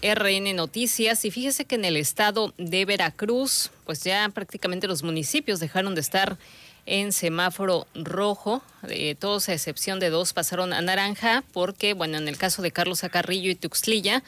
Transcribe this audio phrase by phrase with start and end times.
[0.00, 1.24] RN Noticias.
[1.24, 6.00] Y fíjese que en el estado de Veracruz, pues ya prácticamente los municipios dejaron de
[6.00, 6.38] estar
[6.86, 12.28] en semáforo rojo, eh, todos a excepción de dos pasaron a naranja porque, bueno, en
[12.28, 14.22] el caso de Carlos Acarrillo y Tuxtlilla,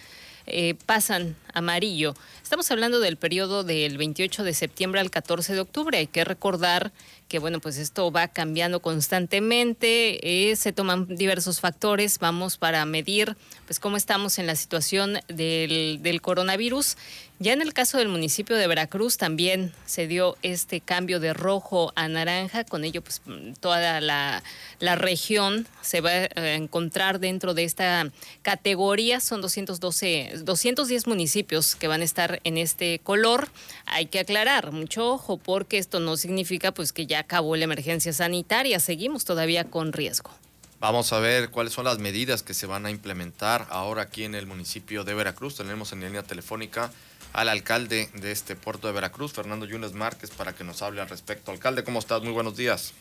[0.50, 2.14] eh, pasan amarillo.
[2.42, 5.98] Estamos hablando del periodo del 28 de septiembre al 14 de octubre.
[5.98, 6.92] Hay que recordar
[7.28, 13.36] que bueno, pues esto va cambiando constantemente, eh, se toman diversos factores, vamos para medir
[13.66, 16.96] pues cómo estamos en la situación del, del coronavirus.
[17.42, 21.90] Ya en el caso del municipio de Veracruz también se dio este cambio de rojo
[21.96, 23.22] a naranja, con ello pues
[23.60, 24.42] toda la,
[24.78, 31.88] la región se va a encontrar dentro de esta categoría, son 212, 210 municipios que
[31.88, 33.48] van a estar en este color.
[33.86, 38.12] Hay que aclarar, mucho ojo, porque esto no significa pues que ya acabó la emergencia
[38.12, 40.30] sanitaria, seguimos todavía con riesgo.
[40.78, 44.34] Vamos a ver cuáles son las medidas que se van a implementar ahora aquí en
[44.34, 45.56] el municipio de Veracruz.
[45.56, 46.90] Tenemos en línea telefónica
[47.32, 51.08] al alcalde de este puerto de Veracruz, Fernando Yunes Márquez, para que nos hable al
[51.08, 51.50] respecto.
[51.50, 52.22] Alcalde, ¿cómo estás?
[52.22, 52.92] Muy buenos días.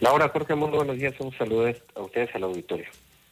[0.00, 1.14] Laura, Jorge, muy buenos días.
[1.20, 2.86] Un saludo a ustedes al auditorio.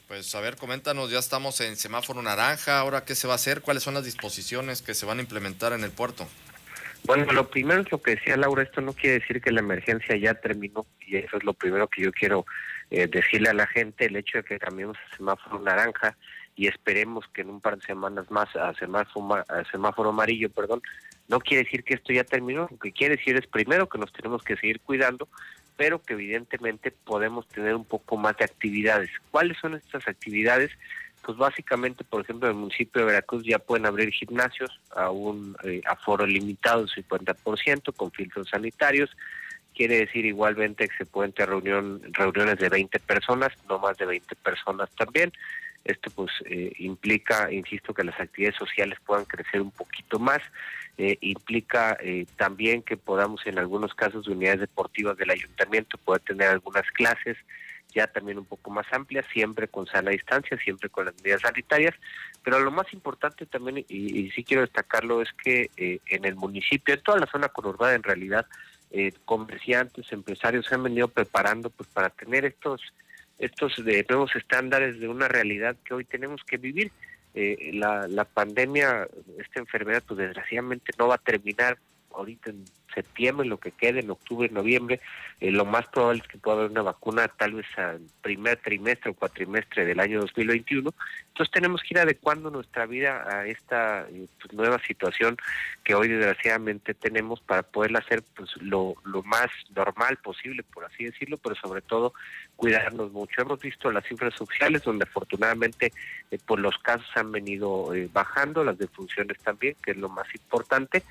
[0.09, 3.61] Pues a ver, coméntanos, ya estamos en semáforo naranja, ahora qué se va a hacer,
[3.61, 6.27] cuáles son las disposiciones que se van a implementar en el puerto.
[7.05, 10.17] Bueno, lo primero es lo que decía Laura, esto no quiere decir que la emergencia
[10.17, 12.47] ya terminó y eso es lo primero que yo quiero
[12.91, 16.17] eh, decirle a la gente, el hecho de que cambiemos a semáforo naranja
[16.55, 20.83] y esperemos que en un par de semanas más a semáforo, a semáforo amarillo, perdón,
[21.29, 24.13] no quiere decir que esto ya terminó, lo que quiere decir es primero que nos
[24.13, 25.29] tenemos que seguir cuidando,
[25.77, 29.11] pero que evidentemente podemos tener un poco más de actividades.
[29.31, 30.71] ¿Cuáles son estas actividades?
[31.23, 35.57] Pues básicamente, por ejemplo, en el municipio de Veracruz ya pueden abrir gimnasios a un
[35.65, 39.11] eh, aforo limitado, 50%, con filtros sanitarios.
[39.75, 44.07] Quiere decir igualmente que se pueden tener reunión, reuniones de 20 personas, no más de
[44.07, 45.33] 20 personas también.
[45.85, 50.41] Esto pues eh, implica, insisto, que las actividades sociales puedan crecer un poquito más.
[50.99, 51.97] Eh, implica
[52.37, 57.39] también que podamos en algunos casos de unidades deportivas del ayuntamiento poder tener algunas clases
[57.93, 61.95] ya también un poco más amplia, siempre con sana distancia, siempre con las medidas sanitarias,
[62.43, 66.95] pero lo más importante también, y, sí quiero destacarlo, es que eh, en el municipio,
[66.95, 68.47] en toda la zona conurbada en realidad,
[68.91, 72.83] eh, comerciantes, empresarios se han venido preparando pues para tener estos
[73.41, 76.93] estos de nuevos estándares de una realidad que hoy tenemos que vivir.
[77.33, 79.09] Eh, la, la pandemia,
[79.39, 81.79] esta enfermedad, pues desgraciadamente no va a terminar
[82.15, 85.01] ahorita en septiembre, lo que quede en octubre, noviembre,
[85.41, 89.11] eh, lo más probable es que pueda haber una vacuna tal vez al primer trimestre
[89.11, 90.93] o cuatrimestre del año 2021.
[91.29, 95.37] Entonces tenemos que ir adecuando nuestra vida a esta eh, pues, nueva situación
[95.85, 101.05] que hoy desgraciadamente tenemos para poderla hacer pues, lo, lo más normal posible, por así
[101.05, 102.13] decirlo, pero sobre todo
[102.57, 103.43] cuidarnos mucho.
[103.43, 105.93] Hemos visto las cifras sociales donde afortunadamente
[106.31, 111.03] eh, pues, los casos han venido bajando, las defunciones también, que es lo más importante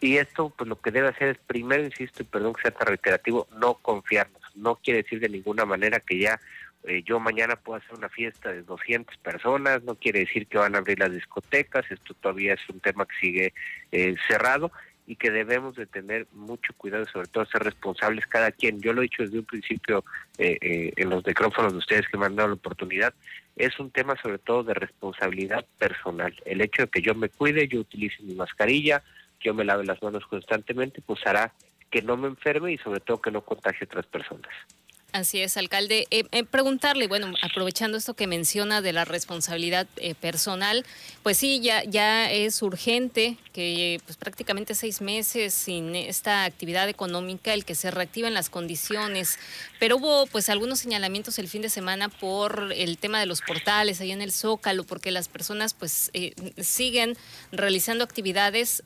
[0.00, 2.88] y esto, pues lo que debe hacer es, primero, insisto, y perdón que sea tan
[2.88, 4.40] reiterativo, no confiarnos.
[4.54, 6.40] No quiere decir de ninguna manera que ya
[6.84, 10.74] eh, yo mañana puedo hacer una fiesta de 200 personas, no quiere decir que van
[10.74, 13.54] a abrir las discotecas, esto todavía es un tema que sigue
[13.92, 14.72] eh, cerrado
[15.06, 18.80] y que debemos de tener mucho cuidado, sobre todo ser responsables cada quien.
[18.80, 20.04] Yo lo he dicho desde un principio
[20.38, 23.12] eh, en los micrófonos de ustedes que me han dado la oportunidad,
[23.56, 26.34] es un tema sobre todo de responsabilidad personal.
[26.46, 29.02] El hecho de que yo me cuide, yo utilice mi mascarilla,
[29.40, 31.52] yo me lave las manos constantemente, pues hará
[31.90, 34.50] que no me enferme y sobre todo que no contagie a otras personas.
[35.12, 36.06] Así es, alcalde.
[36.10, 40.86] Eh, eh, preguntarle, bueno, aprovechando esto que menciona de la responsabilidad eh, personal,
[41.24, 47.52] pues sí, ya, ya es urgente que pues prácticamente seis meses sin esta actividad económica,
[47.52, 49.38] el que se reactiven las condiciones,
[49.80, 54.00] pero hubo pues algunos señalamientos el fin de semana por el tema de los portales
[54.00, 56.12] ahí en el Zócalo, porque las personas pues
[56.58, 57.16] siguen
[57.50, 58.84] realizando actividades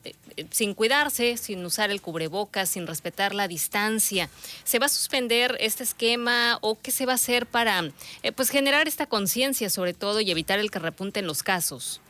[0.49, 4.29] sin cuidarse, sin usar el cubrebocas, sin respetar la distancia.
[4.63, 6.14] ¿Se va a suspender este esquema?
[6.61, 7.83] O qué se va a hacer para
[8.23, 12.01] eh, pues generar esta conciencia sobre todo y evitar el que repunten los casos?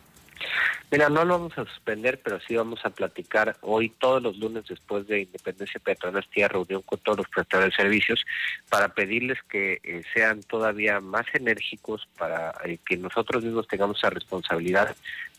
[0.91, 4.65] Mira, no lo vamos a suspender, pero sí vamos a platicar hoy todos los lunes
[4.67, 8.23] después de Independencia Peatonal Tía reunión con todos los prestadores de servicios
[8.69, 14.09] para pedirles que eh, sean todavía más enérgicos para eh, que nosotros mismos tengamos esa
[14.09, 14.95] responsabilidad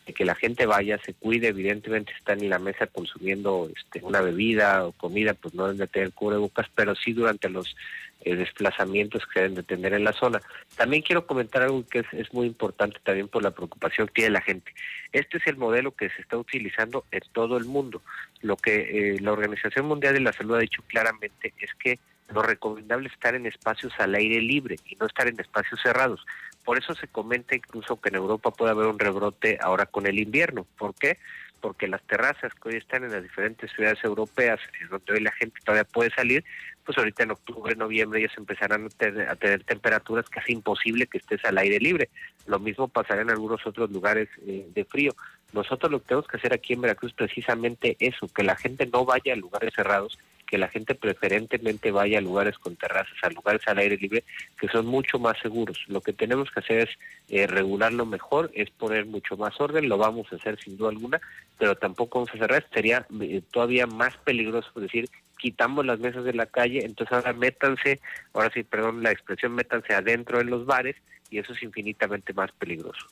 [0.07, 4.21] de que la gente vaya, se cuide, evidentemente están en la mesa consumiendo este, una
[4.21, 7.75] bebida o comida, pues no deben de tener cubrebocas, pero sí durante los
[8.21, 10.41] eh, desplazamientos que deben de tener en la zona.
[10.77, 14.41] También quiero comentar algo que es, muy importante también por la preocupación que tiene la
[14.41, 14.73] gente.
[15.11, 18.01] Este es el modelo que se está utilizando en todo el mundo.
[18.41, 21.99] Lo que eh, la Organización Mundial de la Salud ha dicho claramente es que
[22.33, 26.25] lo recomendable es estar en espacios al aire libre y no estar en espacios cerrados.
[26.65, 30.19] Por eso se comenta incluso que en Europa puede haber un rebrote ahora con el
[30.19, 30.65] invierno.
[30.77, 31.17] ¿Por qué?
[31.61, 34.59] Porque las terrazas que hoy están en las diferentes ciudades europeas,
[34.89, 36.43] donde hoy la gente todavía puede salir,
[36.85, 41.17] pues ahorita en octubre, noviembre se empezarán a tener, a tener temperaturas casi imposible que
[41.17, 42.09] estés al aire libre.
[42.45, 45.13] Lo mismo pasará en algunos otros lugares eh, de frío.
[45.53, 49.05] Nosotros lo que tenemos que hacer aquí en Veracruz precisamente eso, que la gente no
[49.05, 53.61] vaya a lugares cerrados, que la gente preferentemente vaya a lugares con terrazas, a lugares
[53.67, 54.23] al aire libre,
[54.59, 55.83] que son mucho más seguros.
[55.87, 56.97] Lo que tenemos que hacer es
[57.29, 61.19] eh, regularlo mejor, es poner mucho más orden, lo vamos a hacer sin duda alguna,
[61.59, 66.33] pero tampoco vamos a cerrar, sería eh, todavía más peligroso decir quitamos las mesas de
[66.33, 67.99] la calle, entonces ahora métanse,
[68.33, 70.95] ahora sí, perdón la expresión, métanse adentro en los bares
[71.29, 73.05] y eso es infinitamente más peligroso.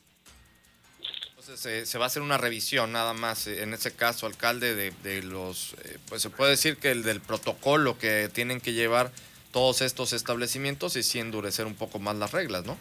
[1.48, 5.22] Entonces se va a hacer una revisión nada más, eh, en ese caso, alcalde, de,
[5.22, 9.12] los, eh, pues se puede decir que el del protocolo que tienen que llevar
[9.52, 12.80] todos estos establecimientos y sí endurecer un poco más las reglas, ¿no?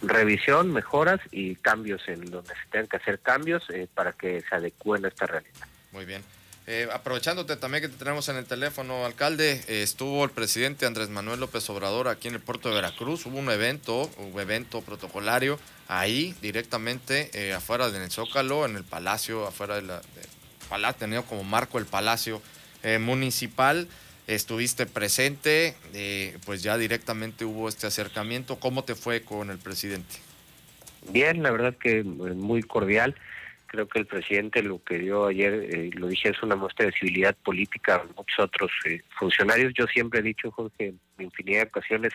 [0.00, 4.54] Revisión, mejoras y cambios en donde se tengan que hacer cambios eh, para que se
[4.54, 5.66] adecúen a esta realidad.
[5.92, 6.22] Muy bien.
[6.68, 11.08] Eh, aprovechándote también que te tenemos en el teléfono, alcalde, eh, estuvo el presidente Andrés
[11.10, 13.24] Manuel López Obrador aquí en el puerto de Veracruz.
[13.26, 19.46] Hubo un evento, un evento protocolario ahí directamente eh, afuera del Zócalo, en el palacio,
[19.46, 19.92] afuera del
[20.68, 22.42] palacio, tenido como marco el palacio
[23.00, 23.88] municipal.
[24.28, 25.74] Estuviste presente,
[26.44, 28.60] pues ya directamente hubo este acercamiento.
[28.60, 30.16] ¿Cómo te fue con el presidente?
[31.10, 33.16] Bien, la verdad que muy cordial
[33.66, 36.92] Creo que el presidente lo que dio ayer, eh, lo dije, es una muestra de
[36.92, 39.72] civilidad política a muchos otros eh, funcionarios.
[39.74, 42.12] Yo siempre he dicho, Jorge, en infinidad de ocasiones,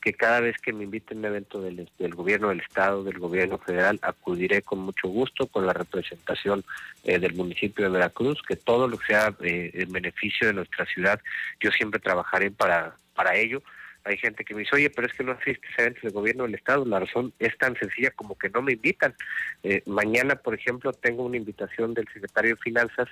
[0.00, 3.58] que cada vez que me inviten a un evento del, gobierno del Estado, del gobierno
[3.58, 6.64] federal, acudiré con mucho gusto con la representación
[7.04, 11.20] eh, del municipio de Veracruz, que todo lo que sea en beneficio de nuestra ciudad,
[11.60, 13.62] yo siempre trabajaré para, para ello
[14.04, 16.44] hay gente que me dice, oye, pero es que no asistes a eventos del gobierno
[16.44, 16.84] del Estado.
[16.84, 19.14] La razón es tan sencilla como que no me invitan.
[19.62, 23.08] Eh, mañana, por ejemplo, tengo una invitación del secretario de Finanzas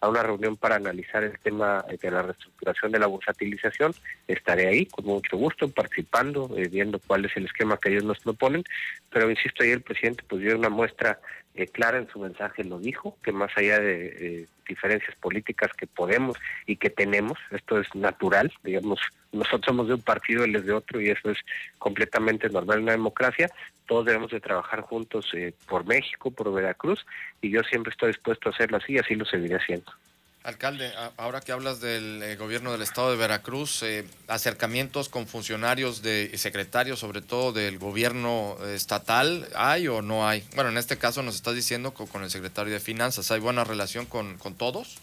[0.00, 3.92] a una reunión para analizar el tema de la reestructuración de la bursatilización.
[4.26, 8.18] Estaré ahí con mucho gusto participando, eh, viendo cuál es el esquema que ellos nos
[8.20, 8.64] proponen.
[9.10, 11.20] Pero insisto, ahí el presidente pues dio una muestra
[11.54, 16.36] eh, clara en su mensaje, lo dijo, que más allá de diferencias políticas que podemos
[16.66, 19.00] y que tenemos, esto es natural, digamos,
[19.32, 21.38] nosotros somos de un partido, él es de otro y eso es
[21.78, 23.50] completamente normal en una democracia,
[23.86, 27.04] todos debemos de trabajar juntos eh, por México, por Veracruz
[27.42, 29.92] y yo siempre estoy dispuesto a hacerlo así y así lo seguiré haciendo.
[30.42, 36.00] Alcalde, ahora que hablas del eh, gobierno del estado de Veracruz, eh, acercamientos con funcionarios
[36.00, 40.42] de secretarios, sobre todo del gobierno estatal, ¿hay o no hay?
[40.54, 43.64] Bueno, en este caso nos estás diciendo con, con el secretario de Finanzas, ¿hay buena
[43.64, 44.98] relación con, con, todos?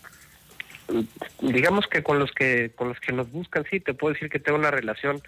[1.40, 4.40] Digamos que con los que con los que nos buscan, sí, te puedo decir que
[4.40, 5.22] tengo una relación,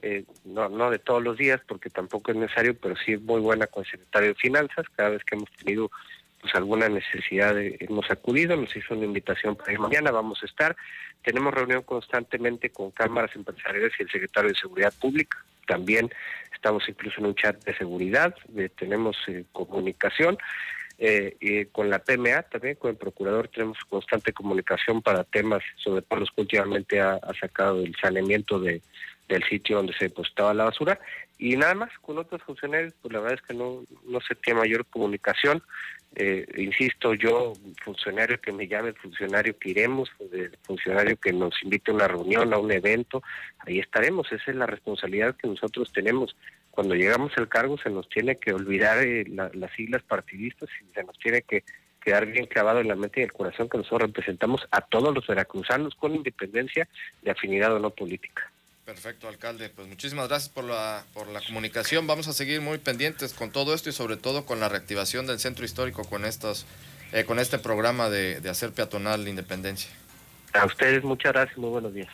[0.00, 3.66] eh, no, no de todos los días, porque tampoco es necesario, pero sí muy buena
[3.66, 5.90] con el secretario de Finanzas, cada vez que hemos tenido
[6.40, 10.76] pues alguna necesidad hemos acudido, nos hizo una invitación para ir mañana, vamos a estar.
[11.22, 15.44] Tenemos reunión constantemente con cámaras empresariales y el secretario de Seguridad Pública.
[15.66, 16.10] También
[16.54, 18.34] estamos incluso en un chat de seguridad,
[18.76, 20.38] tenemos eh, comunicación.
[21.02, 26.20] Eh, con la PMA también, con el procurador tenemos constante comunicación para temas, sobre todo
[26.20, 28.82] los que últimamente ha, sacado el saneamiento de,
[29.26, 31.00] del sitio donde se depositaba la basura.
[31.42, 34.60] Y nada más, con otros funcionarios, pues la verdad es que no, no se tiene
[34.60, 35.62] mayor comunicación.
[36.14, 40.10] Eh, insisto, yo, funcionario que me llame, funcionario que iremos,
[40.64, 43.22] funcionario que nos invite a una reunión, a un evento,
[43.60, 44.30] ahí estaremos.
[44.30, 46.36] Esa es la responsabilidad que nosotros tenemos.
[46.70, 51.04] Cuando llegamos al cargo se nos tiene que olvidar eh, las siglas partidistas y se
[51.04, 51.64] nos tiene que
[52.02, 55.26] quedar bien clavado en la mente y el corazón que nosotros representamos a todos los
[55.26, 56.86] veracruzanos con independencia
[57.22, 58.52] de afinidad o no política.
[58.90, 59.68] Perfecto, alcalde.
[59.68, 62.08] Pues muchísimas gracias por la, por la comunicación.
[62.08, 65.38] Vamos a seguir muy pendientes con todo esto y sobre todo con la reactivación del
[65.38, 66.66] centro histórico con estos,
[67.12, 69.92] eh, con este programa de, hacer peatonal la independencia.
[70.54, 72.08] A ustedes muchas gracias, muy buenos días.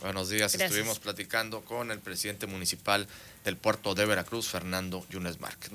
[0.00, 3.08] Buenos días, estuvimos platicando con el presidente municipal
[3.46, 5.70] del puerto de Veracruz, Fernando Yunes Márquez.